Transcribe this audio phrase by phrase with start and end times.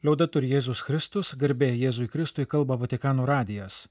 [0.00, 3.82] Liaudatur Jėzus Kristus, garbė Jėzui Kristui kalba Vatikano radijas.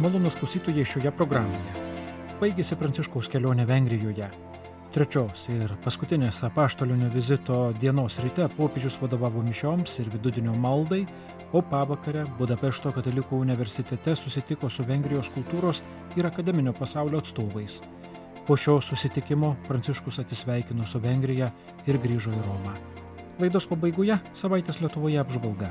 [0.00, 1.84] Malonus klausytojai šioje programoje.
[2.40, 4.30] Baigėsi Pranciškaus kelionė Vengrijoje.
[4.90, 11.04] Trečios ir paskutinės apaštalinio vizito dienos ryte popiežius vadovavo mišioms ir vidudienio maldai,
[11.54, 15.84] o pavakarę Budapešto katalikų universitete susitiko su Vengrijos kultūros
[16.18, 17.78] ir akademinio pasaulio atstovais.
[18.48, 21.52] Po šio susitikimo Pranciškus atsisveikino su Vengrija
[21.86, 22.74] ir grįžo į Romą.
[23.38, 25.70] Laidos pabaigoje savaitės Lietuvoje apžvalga.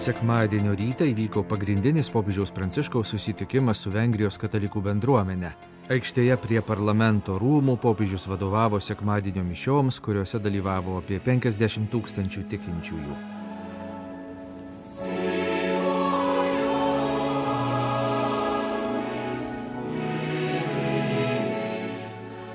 [0.00, 5.50] Sekmadienio rytą įvyko pagrindinis popiežiaus Pranciškaus susitikimas su Vengrijos katalikų bendruomenė.
[5.92, 13.18] Aikštėje prie parlamento rūmų popiežius vadovavo sekmadienio mišioms, kuriuose dalyvavo apie 50 tūkstančių tikinčiųjų.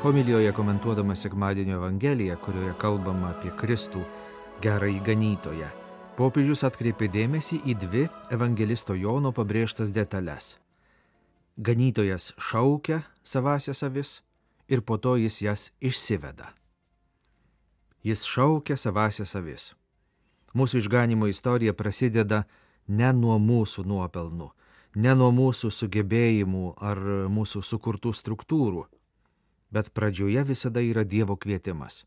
[0.02, 4.02] Homilijoje komentuodama sekmadienio Evangeliją, kurioje kalbama apie Kristų
[4.66, 5.74] gerąjį ganytoją,
[6.16, 10.56] popiežius atkreipė dėmesį į dvi evangelisto Jono pabrėžtas detalės.
[11.58, 14.22] Ganytojas šaukia savasias avis
[14.72, 16.54] ir po to jis jas išsiveda.
[18.04, 19.74] Jis šaukia savasias avis.
[20.56, 22.46] Mūsų išganimo istorija prasideda
[22.88, 24.52] ne nuo mūsų nuopelnų,
[24.96, 28.86] ne nuo mūsų sugebėjimų ar mūsų sukurtų struktūrų,
[29.72, 32.06] bet pradžioje visada yra Dievo kvietimas,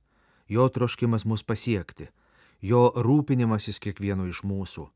[0.48, 2.08] jo troškimas mus pasiekti,
[2.60, 4.88] jo rūpinimasis kiekvienu iš mūsų,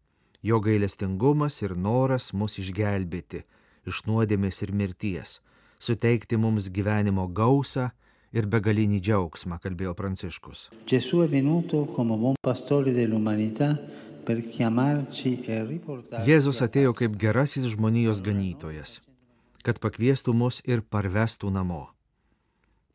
[0.43, 3.45] jo gailestingumas ir noras mus išgelbėti
[3.87, 5.41] iš nuodėmės ir mirties,
[5.83, 7.91] suteikti mums gyvenimo gausą
[8.33, 10.71] ir begalinį džiaugsmą, kalbėjo Pranciškus.
[16.13, 16.23] E.
[16.29, 19.01] Jėzus atėjo kaip gerasis žmonijos ganytojas,
[19.67, 21.89] kad pakviestų mus ir parvestų namo.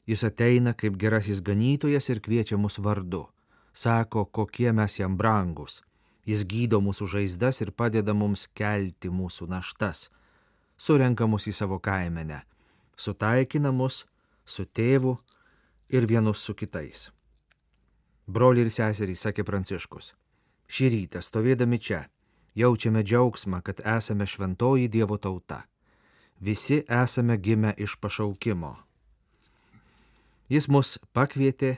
[0.08, 3.28] Jis ateina kaip gerasis ganytojas ir kviečia mus vardu.
[3.78, 5.82] Sako, kokie mes jam brangus.
[6.26, 10.08] Jis gydo mūsų žaizdas ir padeda mums kelti mūsų naštas.
[10.78, 12.42] Surenka mus į savo kaimenę.
[12.98, 14.06] Sutaikina mus
[14.46, 15.14] su tėvu
[15.94, 17.12] ir vienus su kitais.
[18.26, 20.10] Broliai ir seserys, sakė Pranciškus,
[20.68, 22.02] šį rytą stovėdami čia
[22.58, 25.62] jaučiame džiaugsmą, kad esame šventoji Dievo tauta.
[26.42, 28.74] Visi esame gimę iš pašaukimo
[30.48, 31.74] Jis mus pakvietė,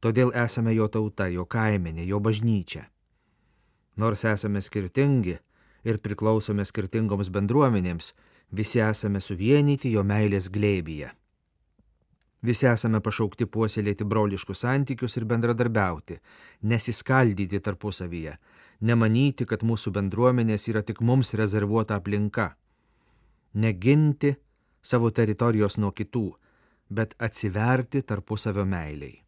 [0.00, 2.86] todėl esame jo tauta, jo kaimenė, jo bažnyčia.
[3.96, 5.36] Nors esame skirtingi
[5.84, 8.12] ir priklausome skirtingoms bendruomenėms,
[8.50, 11.10] visi esame suvienyti jo meilės glėbyje.
[12.42, 16.16] Visi esame pašaukti puoselėti broliškus santykius ir bendradarbiauti,
[16.64, 18.38] nesiskaldyti tarpusavyje,
[18.80, 22.54] nemanyti, kad mūsų bendruomenės yra tik mums rezervuota aplinka,
[23.52, 24.32] neginti
[24.80, 26.30] savo teritorijos nuo kitų,
[26.88, 29.18] bet atsiverti tarpusavio meiliai.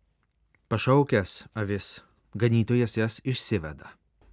[0.72, 2.00] Pašaukęs avis,
[2.34, 3.90] ganytojas jas išsiveda.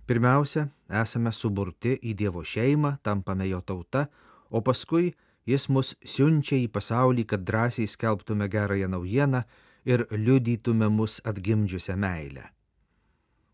[0.07, 0.69] Pirmiausia,
[1.01, 4.05] esame suburti į Dievo šeimą, tampame jo tauta,
[4.47, 5.09] o paskui
[5.43, 9.43] jis mus siunčia į pasaulį, kad drąsiai skelbtume gerąją naujieną
[9.83, 12.47] ir liudytume mus atgimdžiusią meilę.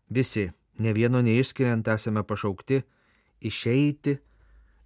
[0.06, 0.46] Visi,
[0.78, 2.84] ne vieno neišskiriant, esame pašaukti
[3.42, 4.18] išeiti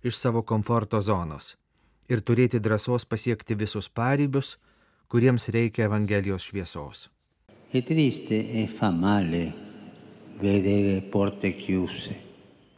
[0.00, 1.52] iš savo komforto zonos
[2.08, 4.56] ir turėti drąsos pasiekti visus pareibius,
[5.12, 7.10] kuriems reikia Evangelijos šviesos.
[7.72, 9.54] È triste e fa male
[10.40, 12.16] vedere porte chiuse.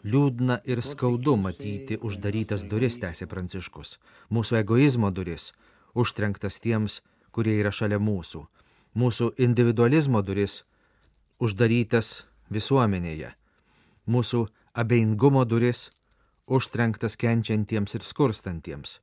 [0.04, 3.94] Liūdna ir skaudu matyti uždarytas duris, tęsė Pranciškus,
[4.28, 5.54] mūsų egoizmo duris,
[5.96, 6.98] užtrenktas tiems,
[7.32, 8.42] kurie yra šalia mūsų,
[8.92, 10.58] mūsų individualizmo duris,
[11.40, 13.32] uždarytas visuomenėje,
[14.04, 14.42] mūsų
[14.76, 15.86] abejingumo duris,
[16.44, 18.98] užtrenktas kenčiantiems ir skurstantiems,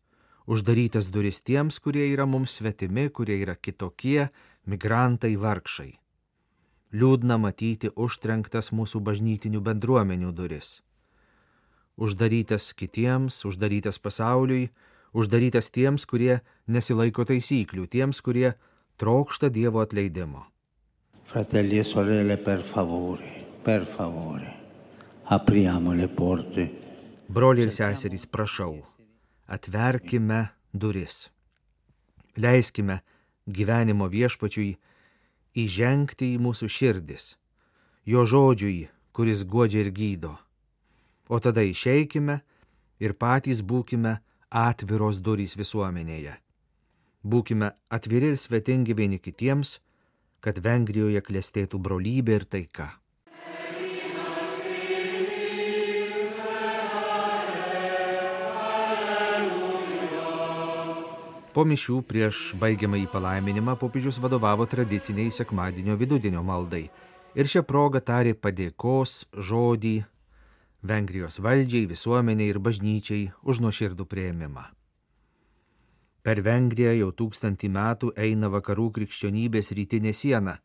[0.45, 4.29] uždarytas duris tiems, kurie yra mums svetimi, kurie yra kitokie,
[4.69, 5.91] migrantai vargšai.
[6.93, 10.79] Liūdna matyti užtrenktas mūsų bažnytinių bendruomenių duris.
[11.99, 14.69] Uždarytas kitiems, uždarytas pasauliui,
[15.13, 18.53] uždarytas tiems, kurie nesilaiko taisyklių, tiems, kurie
[18.97, 20.45] trokšta Dievo atleidimo.
[21.29, 23.27] Fratelli e sorelle, per favore,
[23.61, 24.53] per favore,
[25.23, 26.65] apriamo le porte.
[27.29, 28.79] Broliai ir seserys, prašau,
[29.45, 31.27] atverkime duris.
[32.33, 33.03] Leiskime
[33.49, 34.77] gyvenimo viešpačiui
[35.57, 37.33] įžengti į mūsų širdis,
[38.05, 40.35] jo žodžiui, kuris godžia ir gydo.
[41.29, 42.39] O tada išeikime
[42.99, 44.19] ir patys būkime
[44.49, 46.37] atviros durys visuomenėje.
[47.23, 49.79] Būkime atviri ir svetingi vieni kitiems,
[50.39, 52.98] kad Vengrijoje klestėtų brolybė ir taika.
[61.59, 66.85] Po mišių prieš baigiamą į palaiminimą popiežius vadovavo tradiciniai sekmadienio vidudienio maldai
[67.35, 69.15] ir šią progą tarė padėkos
[69.49, 69.91] žodį
[70.91, 74.63] Vengrijos valdžiai, visuomeniai ir bažnyčiai už nuoširdų prieimimą.
[76.23, 80.55] Per Vengriją jau tūkstantį metų eina vakarų krikščionybės rytinė siena.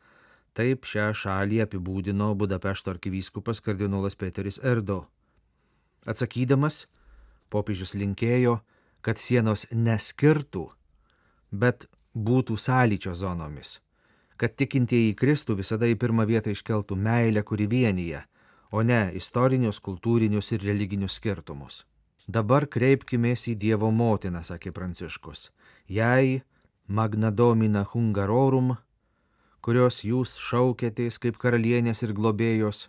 [0.54, 5.08] Taip šią šalį apibūdino Budapešto arkivyskupas kardinolas Peteris Erdo.
[6.06, 6.84] Atsakydamas,
[7.50, 8.60] popiežius linkėjo,
[9.02, 10.68] kad sienos neskirtų,
[11.62, 13.78] bet būtų sąlyčio zonomis,
[14.36, 18.22] kad tikintieji Kristų visada į pirmą vietą iškeltų meilę, kuri vienyje,
[18.70, 21.84] o ne istorinius, kultūrinius ir religinius skirtumus.
[22.26, 25.50] Dabar kreipkimės į Dievo motiną, sakė Pranciškus.
[25.88, 26.42] Jai
[26.88, 28.74] Magna Domina Hungarorum,
[29.60, 32.88] kurios jūs šaukėtės kaip karalienės ir globėjos,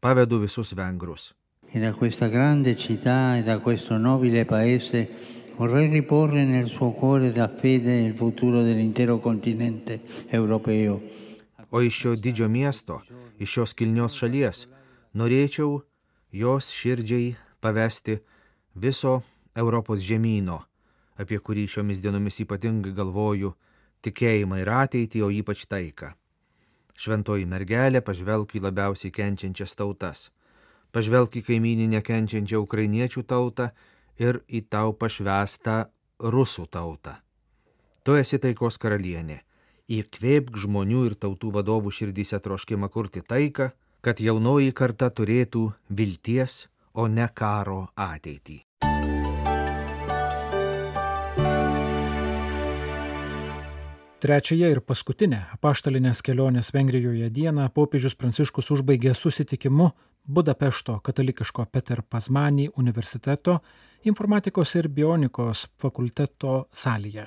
[0.00, 1.32] pavedu visus vengrus.
[1.72, 5.08] E da questa grande città e da questo nobile paese
[5.58, 10.00] vorrei riporre nel suo cuore la fede nel futuro dell'intero continente
[10.30, 11.02] europeo.
[11.70, 13.02] O iš šio didžio miesto,
[13.38, 14.68] iš šios kilnios šalies,
[15.18, 15.82] norėčiau
[16.30, 18.20] jos širdžiai pavesti
[18.74, 19.18] viso
[19.58, 20.60] Europos žemynų,
[21.18, 23.52] apie kurį šiomis dienomis ypatingai galvoju,
[24.06, 26.14] tikėjimą ir ateitį, o ypač taiką.
[26.94, 30.28] Šventoji mergelė pažvelk į labiausiai kenčiančias tautas
[30.94, 33.70] pažvelk į kaimininę kenčiančią ukrainiečių tautą
[34.18, 35.86] ir į tau pašvestą
[36.18, 37.16] rusų tautą.
[38.04, 39.42] Tu esi taikos karalienė.
[39.88, 43.70] Įkvėpk žmonių ir tautų vadovų širdyse troškimą kurti taiką,
[44.04, 48.64] kad jaunoji karta turėtų vilties, o ne karo ateitį.
[54.18, 59.92] Trečiąją ir paskutinę apaštalinės kelionės Vengrijoje dieną popiežius Pranciškus užbaigė susitikimu
[60.28, 63.54] Budapešto katalikiško Peter Pazmanį universiteto
[64.04, 67.24] informatikos ir bionikos fakulteto salėje.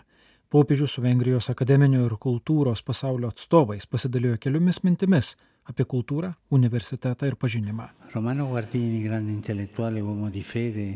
[0.52, 5.32] Popiežius su Vengrijos akademinio ir kultūros pasaulio atstovais pasidalijo keliomis mintimis
[5.66, 7.88] apie kultūrą, universitetą ir pažinimą.
[8.14, 10.92] Romano Guardini, grande intellettuale, uomo di fede.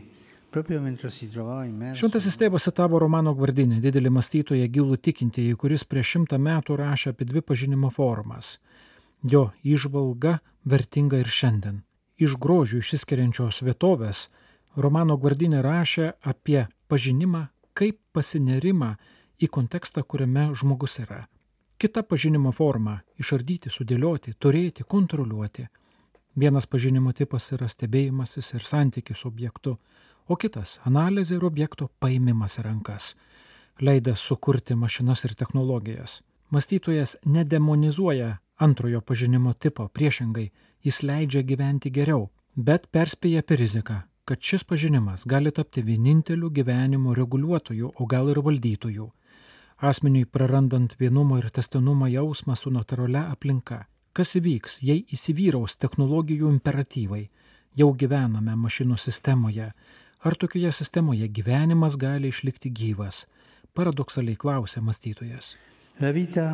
[0.55, 7.27] Šventasis tėvas citavo Romano Gvardinį, didelį mąstytoją gilų tikintįjį, kuris prieš šimtą metų rašė apie
[7.27, 8.53] dvi pažinimo formas.
[9.19, 11.81] Jo išvalga vertinga ir šiandien.
[12.15, 14.29] Iš grožių išsiskiriančios vietovės
[14.79, 17.41] Romano Gvardinė rašė apie pažinimą
[17.75, 18.93] kaip pasinerimą
[19.43, 21.25] į kontekstą, kuriame žmogus yra.
[21.77, 25.67] Kita pažinimo forma- išardyti, sudėlioti, turėti, kontroliuoti.
[26.35, 29.77] Vienas pažinimo tipas yra stebėjimasis ir santykis su objektu,
[30.27, 33.15] o kitas- analizė ir objekto paimimas rankas,
[33.81, 36.21] leidęs sukurti mašinas ir technologijas.
[36.49, 40.51] Mąstytojas nedemonizuoja antrojo pažinimo tipo, priešingai,
[40.85, 47.13] jis leidžia gyventi geriau, bet perspėja apie riziką, kad šis pažinimas gali tapti vieninteliu gyvenimo
[47.17, 49.09] reguliuotoju, o gal ir valdytoju.
[49.81, 53.85] Asmeniui prarandant vienumo ir testinumo jausmą su natūralia aplinka.
[54.15, 57.25] Kas įvyks, jei įsivyraus technologijų imperatyvai?
[57.75, 59.73] Jau gyvename mašinų sistemoje,
[60.25, 63.27] Ar tokioje sistemoje gyvenimas gali išlikti gyvas?
[63.77, 65.51] Paradoksaliai klausė mąstytojas.
[66.01, 66.45] La vita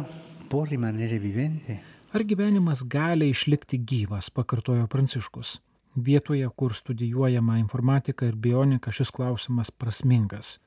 [0.51, 1.77] può rimanere vivente?
[2.11, 5.61] Ar gyvenimas gali išlikti gyvas, pakartojo Pranciškus.
[5.95, 10.59] Vietoje, kur studijuojama informatika ir bionika, šis klausimas prasmingas.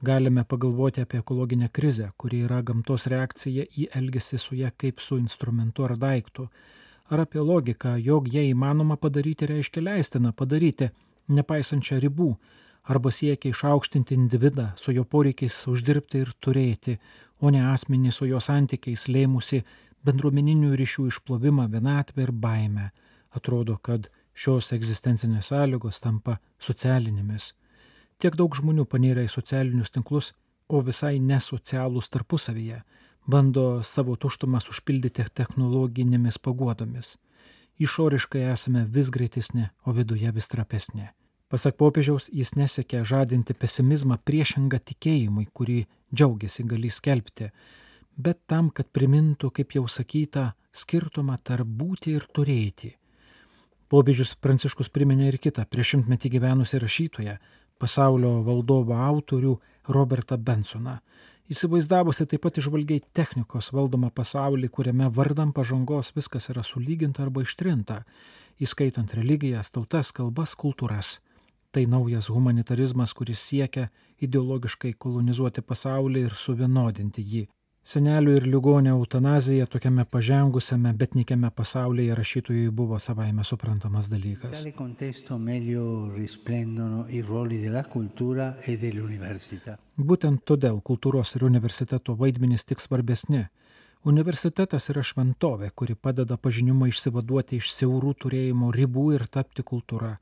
[0.00, 5.16] Galime pagalvoti apie ekologinę krizę, kuri yra gamtos reakcija į elgesį su ją kaip su
[5.16, 6.48] instrumentu ar daiktu.
[7.08, 10.90] Ar apie logiką, jog ją įmanoma padaryti reiškia leistina padaryti,
[11.28, 12.34] nepaisančią ribų,
[12.84, 16.98] arba siekia išaukštinti individą, su jo poreikiais uždirbti ir turėti,
[17.40, 19.64] o ne asmenį su jo santykiais lėmusi
[20.06, 22.90] bendruomeninių ryšių išplovimą, vienatvę ir baimę.
[23.36, 27.52] Atrodo, kad šios egzistencinės sąlygos tampa socialinėmis.
[28.22, 30.32] Tiek daug žmonių panėrė į socialinius tinklus,
[30.68, 32.80] o visai nesocialūs tarpusavyje,
[33.26, 37.16] bando savo tuštumas užpildyti technologinėmis paguodomis
[37.78, 41.08] išoriškai esame vis greitesni, o viduje vis trapesni.
[41.48, 45.84] Pasak popiežiaus, jis nesiekia žadinti pesimizmą priešingą tikėjimui, kurį
[46.14, 47.52] džiaugiasi gali skelbti,
[48.16, 52.94] bet tam, kad primintų, kaip jau sakyta, skirtumą tarp būti ir turėti.
[53.88, 57.36] Popiežius Pranciškus priminė ir kitą prieš šimtmetį gyvenusią rašytoją,
[57.78, 59.54] pasaulio valdovo autorių
[59.94, 60.98] Robertą Bensoną,
[61.46, 68.00] Įsivaizdavusi taip pat išvalgiai technikos valdomą pasaulį, kuriame vardam pažangos viskas yra sulyginta arba ištrinta,
[68.58, 71.20] įskaitant religijas, tautas, kalbas, kultūras.
[71.76, 73.90] tai naujas humanitarizmas, kuris siekia
[74.24, 77.42] ideologiškai kolonizuoti pasaulį ir suvienodinti jį.
[77.86, 84.64] Senelių ir ligonio eutanazija tokiame pažengusiame, bet nikiame pasaulyje rašytojui buvo savaime suprantamas dalykas.
[89.70, 89.76] e.
[90.10, 93.46] Būtent todėl kultūros ir universiteto vaidmenys tik svarbesni.
[94.02, 100.16] Universitetas yra šventovė, kuri padeda pažinimą išsivaduoti iš siaurų turėjimo ribų ir tapti kultūra.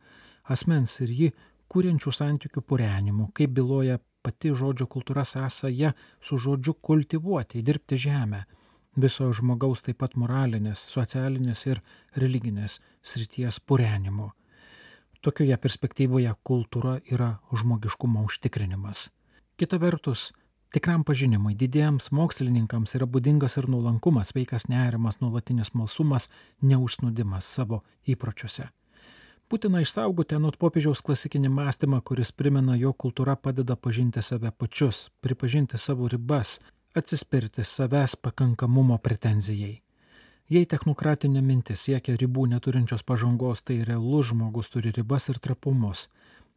[0.53, 1.33] Asmens ir jį
[1.73, 8.45] kūrenčių santykių purenimu, kaip byloja pati žodžio kultūra sąsaja su žodžiu kultivuoti, dirbti žemę.
[8.97, 11.81] Viso žmogaus taip pat moralinės, socialinės ir
[12.17, 14.31] religinės srities purenimu.
[15.25, 19.09] Tokioje perspektyvoje kultūra yra žmogiškumo užtikrinimas.
[19.57, 20.29] Kita vertus,
[20.75, 26.29] tikram pažinimui didiems mokslininkams yra būdingas ir nuolankumas, veikas nerimas, nuolatinis malsumas,
[26.63, 28.69] neužsnudimas savo įpročiuose.
[29.55, 35.79] Būtina išsaugoti anot popiežiaus klasikinį mąstymą, kuris primena, jo kultūra padeda pažinti save pačius, pripažinti
[35.79, 36.57] savo ribas,
[36.99, 39.77] atsispirti savęs pakankamumo pretenzijai.
[40.51, 46.09] Jei technokratinė mintis siekia ribų neturinčios pažangos, tai realus žmogus turi ribas ir trapumus,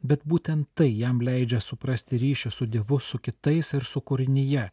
[0.02, 4.72] bet būtent tai jam leidžia suprasti ryšį su Dievu, su kitais ir su kūrinyje,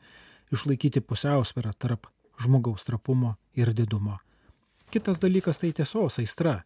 [0.57, 2.09] išlaikyti pusiausvyrą tarp
[2.41, 4.17] žmogaus trapumo ir didumo.
[4.89, 6.63] Kitas dalykas tai tiesos aistra.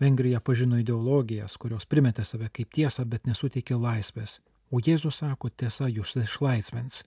[0.00, 4.40] Vengrija pažino ideologijas, kurios primetė save kaip tiesą, bet nesuteikė laisvės.
[4.70, 7.04] O Jėzus sako, tiesa jūs išlaisvins.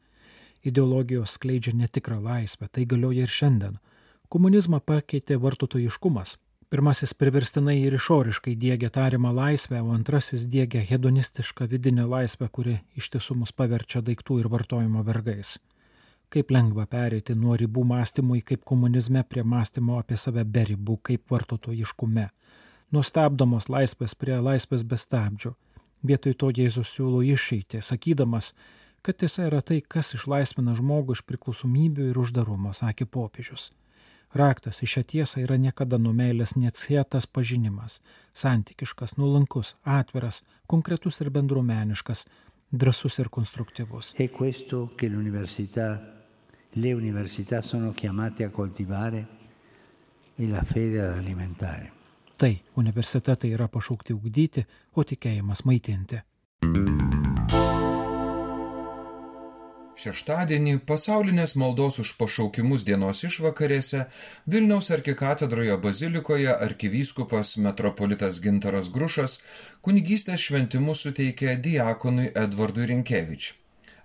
[0.63, 3.79] Ideologijos skleidžia netikrą laisvę, tai galioja ir šiandien.
[4.29, 6.37] Komunizmą pakeitė vartotojiškumas.
[6.67, 13.07] Pirmasis priverstinai ir išoriškai dėgia tarimą laisvę, o antrasis dėgia hedonistišką vidinę laisvę, kuri iš
[13.13, 15.53] tiesų mus paverčia daiktų ir vartojimo vergais.
[16.27, 21.31] Kaip lengva pereiti nuo ribų mąstymui kaip komunizme prie mąstymo apie save be ribų, kaip
[21.31, 22.27] vartotojiškume.
[22.91, 25.53] Nustabdomos laisvės prie laisvės be stabdžių.
[26.07, 28.53] Vietoj to Jėzus siūlo išeiti, sakydamas,
[29.03, 33.71] kad tiesa yra tai, kas išlaisvina žmogų iš priklausomybių ir uždarumo, sakė popiežius.
[34.35, 38.01] Raktas į šią tiesą yra niekada nuo meilės neatsietas pažinimas-
[38.41, 42.25] santykiškas, nuolankus, atviras, konkretus ir bendruomeniškas,
[42.71, 44.13] drasus ir konstruktyvus.
[44.15, 44.89] È questo
[46.73, 49.27] le università sono chiamate a coltivare
[50.35, 51.96] e la fede ad alimentare.
[52.37, 56.21] Tai universitetai yra pašaukti ugdyti, o tikėjimas maitinti.
[59.97, 64.03] Šeštadienį pasaulinės maldos už pašaukimus dienos išvakarėse
[64.53, 69.39] Vilniaus arkikatedroje bazilikoje arkivyskupas metropolitas Gintaras Grušas
[69.81, 73.55] kunigystės šventimus suteikė diakonui Edvardui Rinkevič.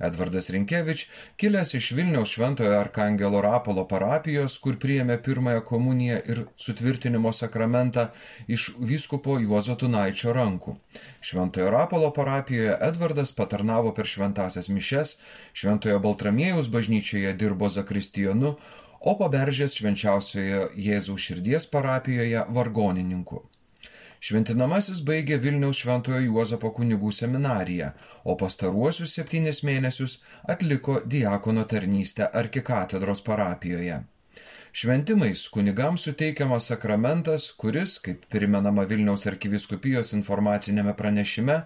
[0.09, 1.05] Edvardas Rinkevič,
[1.39, 8.09] kilęs iš Vilniaus Šventojo Arkangelo Rapolo parapijos, kur priėmė pirmąją komuniją ir sutvirtinimo sakramentą
[8.57, 10.77] iš vyskupo Juozo Tunaičio rankų.
[11.21, 15.17] Šventojo Rapolo parapijoje Edvardas patarnavo per šventasias mišes,
[15.55, 18.57] Šventojo Baltramiejaus bažnyčioje dirbo zakristijonu,
[19.03, 23.43] o paberžės švenčiausioje Jėzaus širdies parapijoje vargonininku.
[24.23, 27.89] Šventinamasis baigė Vilniaus Šventojo Juozapo kunigų seminariją,
[28.31, 30.15] o pastaruosius septynis mėnesius
[30.55, 33.97] atliko diakono tarnystę arkikatedros parapijoje.
[34.75, 41.57] Šventimais kunigams suteikiamas sakramentas, kuris, kaip primenama Vilniaus arkiviskupijos informacinėme pranešime,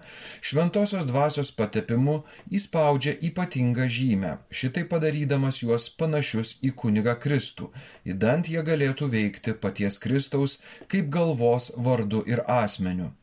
[0.49, 2.17] šventosios dvasios patepimu
[2.59, 7.69] įspaudžia ypatingą žymę, šitai padarydamas juos panašius į kunigą Kristų,
[8.11, 10.57] įdant jie galėtų veikti paties Kristaus
[10.91, 13.13] kaip galvos vardu ir asmeniu.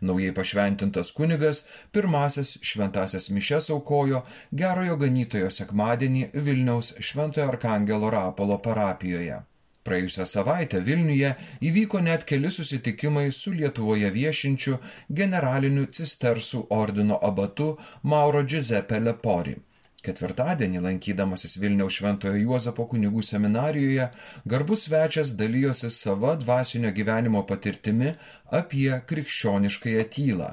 [0.00, 4.22] Naujai pašventintas kunigas pirmasis šventasias mišes aukojo
[4.62, 9.42] gerojo ganytojo sekmadienį Vilniaus Šventojo Arkangelo Rapolo parapijoje.
[9.84, 11.34] Praėjusią savaitę Vilniuje
[11.70, 14.78] įvyko net keli susitikimai su Lietuvoje viešinčiu
[15.20, 17.66] generaliniu cistersų ordino abatu
[18.14, 19.58] Mauro Giuseppe Lepori.
[20.04, 24.10] Ketvirtadienį, lankydamasis Vilniaus Šventojo Juozapo kunigų seminarijoje,
[24.52, 28.12] garbus svečias dalyjosi sava dvasinio gyvenimo patirtimi
[28.58, 30.50] apie krikščioniškąją tylą.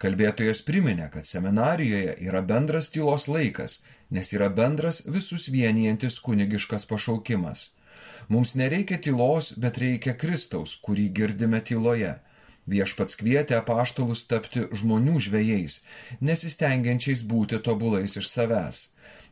[0.00, 7.68] Kalbėtojas priminė, kad seminarijoje yra bendras tylos laikas, nes yra bendras visus vienijantis kunigiškas pašaukimas.
[8.32, 12.14] Mums nereikia tylos, bet reikia Kristaus, kurį girdime tyloje.
[12.70, 15.80] Viešpats kvietė apaštalus tapti žmonių žvėjais,
[16.22, 18.82] nesistengiančiais būti tobulais iš savęs,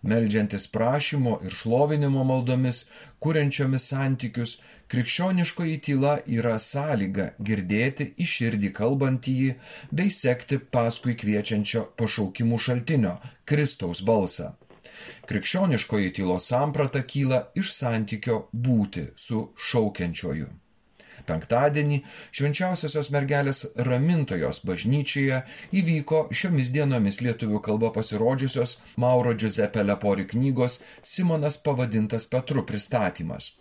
[0.03, 2.81] meldžiantis prašymo ir šlovinimo maldomis,
[3.23, 4.57] kuriančiomis santykius,
[4.91, 9.53] krikščioniškoji tyla yra sąlyga girdėti į širdį kalbantįjį
[10.01, 13.15] bei sekti paskui kviečiančio pašaukimų šaltinio-
[13.53, 14.57] Kristaus balsą.
[15.31, 20.51] Krikščioniškoji tylos samprata kyla iš santykio būti su šaukiančioju.
[21.29, 22.01] Penktadienį
[22.37, 25.43] švenčiausiosios mergelės ramintojos bažnyčioje
[25.83, 33.53] įvyko šiomis dienomis lietuvių kalba pasirodžiusios Mauro Giuseppe Lepori knygos Simonas pavadintas Petru pristatymas.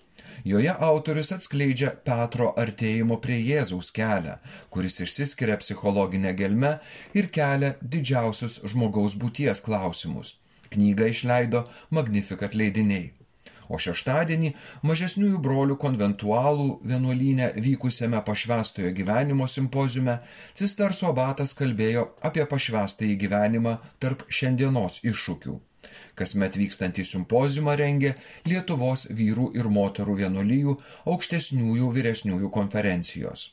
[0.45, 4.37] Joje autorius atskleidžia Petro artėjimo prie Jėzaus kelią,
[4.71, 6.77] kuris išsiskiria psichologinę gelmę
[7.13, 10.37] ir kelia didžiausius žmogaus būties klausimus.
[10.71, 13.18] Knygą išleido Magnificat leidiniai.
[13.69, 14.49] O šeštadienį
[14.89, 20.17] mažesniųjų brolių konventualų vienuolynė vykusiame pašvestojo gyvenimo simpoziume
[20.57, 25.59] Cisterso abatas kalbėjo apie pašvestąjį gyvenimą tarp šiandienos iššūkių.
[26.19, 28.15] Kasmet vykstantį simpoziumą rengia
[28.49, 30.75] Lietuvos vyrų ir moterų vienuolijų
[31.13, 33.47] aukštesniųjų vyresniųjų konferencijos.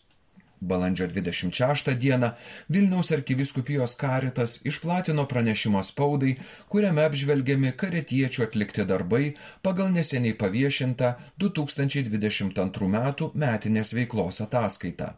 [0.60, 2.30] Balandžio 26 dieną
[2.70, 6.36] Vilniaus arkiviskupijos karitas išplatino pranešimą spaudai,
[6.72, 12.98] kuriame apžvelgiami karetiečių atlikti darbai pagal neseniai paviešintą 2022 m.
[13.44, 15.14] metinės veiklos ataskaitą.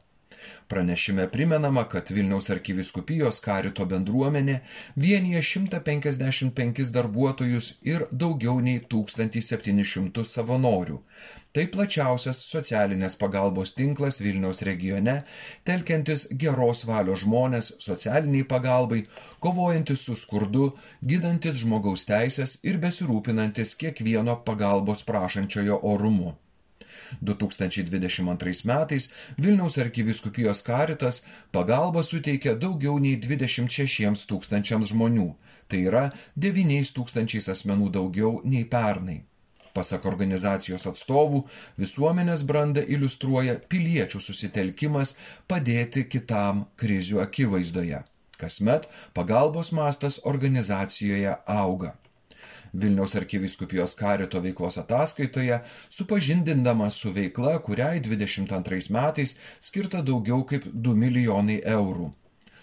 [0.69, 4.59] Pranešime primenama, kad Vilniaus arkiviskupijos karito bendruomenė
[5.05, 10.99] vienyje 155 darbuotojus ir daugiau nei 1700 savanorių.
[11.57, 15.14] Tai plačiausias socialinės pagalbos tinklas Vilniaus regione,
[15.64, 19.00] telkiantis geros valios žmonės socialiniai pagalbai,
[19.40, 20.69] kovojantis su skurdu,
[21.12, 26.37] gydantis žmogaus teisės ir besirūpinantis kiekvieno pagalbos prašančiojo orumu.
[27.21, 31.23] 2022 metais Vilniaus arkiviskupijos karitas
[31.53, 35.31] pagalbą suteikė daugiau nei 26 tūkstančiams žmonių,
[35.69, 36.05] tai yra
[36.37, 39.23] 9 tūkstančiais asmenų daugiau nei pernai.
[39.77, 41.45] Pasak organizacijos atstovų,
[41.79, 45.15] visuomenės brandą iliustruoja piliečių susitelkimas
[45.50, 48.03] padėti kitam krizių akivaizdoje.
[48.38, 51.95] Kasmet pagalbos mastas organizacijoje auga.
[52.73, 55.61] Vilniaus arkiviskupijos karito veiklos ataskaitoje,
[55.91, 62.11] supažindindama su veikla, kuriai 22 metais skirta daugiau kaip 2 milijonai eurų.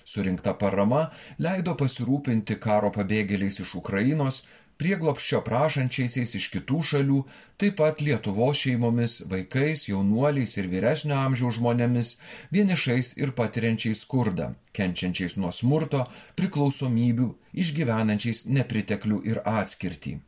[0.06, 1.08] Surinkta parama
[1.42, 4.44] leido pasirūpinti karo pabėgėliais iš Ukrainos,
[4.82, 7.22] prieglopščio prašančiaisiais iš kitų šalių,
[7.62, 12.16] taip pat Lietuvos šeimomis, vaikais, jaunuoliais ir vyresnio amžiaus žmonėmis,
[12.55, 16.03] vienišais ir patiriančiais skurdą, kenčiančiais nuo smurto,
[16.40, 17.31] priklausomybių,
[17.66, 20.20] išgyvenančiais nepriteklių ir atskirtį.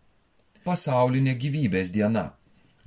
[0.67, 2.31] Pasaulinė gyvybės diena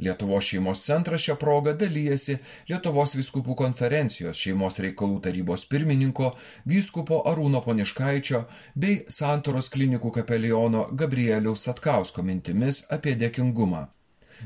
[0.01, 2.39] Lietuvos šeimos centras šią progą dalyjasi
[2.71, 6.33] Lietuvos viskupų konferencijos šeimos reikalų tarybos pirmininko
[6.73, 13.89] vyskupo Arūno Poniškaičio bei Santoros klinikų kapeliono Gabrieliaus Satkausko mintimis apie dėkingumą.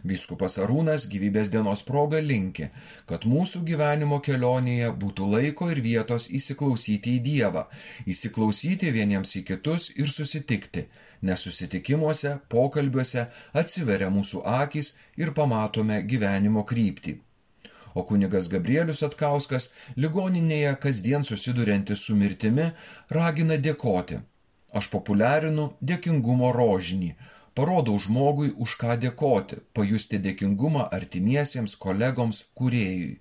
[0.02, 2.70] Vyskupas Arūnas gyvybės dienos proga linki,
[3.06, 7.66] kad mūsų gyvenimo kelionėje būtų laiko ir vietos įsiklausyti į Dievą,
[8.10, 10.88] įsiklausyti vieniems į kitus ir susitikti,
[11.22, 13.28] nes susitikimuose, pokalbiuose
[13.62, 17.20] atsiveria mūsų akis ir pamatome gyvenimo kryptį.
[17.94, 22.72] O kunigas Gabrielius Atkauskas ligoninėje kasdien susiduriantis su mirtimi
[23.16, 24.18] ragina dėkoti.
[24.74, 27.12] Aš populiarinu dėkingumo rožinį,
[27.58, 33.20] parodau žmogui, už ką dėkoti, pajusti dėkingumą artimiesiems, kolegoms, kuriejui.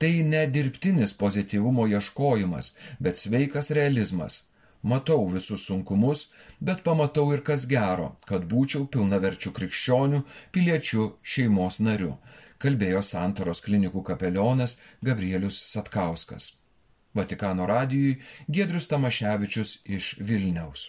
[0.00, 4.44] Tai ne dirbtinis pozityvumo ieškojimas, bet sveikas realizmas
[4.82, 10.22] Matau visus sunkumus, bet pamatau ir kas gero, kad būčiau pilnaverčių krikščionių,
[10.56, 12.14] piliečių, šeimos nariu,
[12.64, 16.54] kalbėjo Santoros klinikų kapelionas Gabrielius Satkauskas.
[17.12, 18.16] Vatikano radijui
[18.48, 20.88] Giedrius Tamaševičius iš Vilniaus.